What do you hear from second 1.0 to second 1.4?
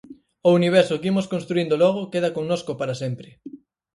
imos